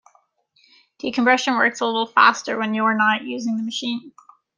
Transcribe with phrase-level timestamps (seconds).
[0.97, 4.11] Decompression works a little faster when you're not using the machine.